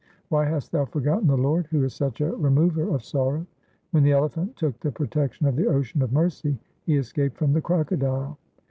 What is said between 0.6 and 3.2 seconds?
thou forgotten the Lord, who is such a Remover of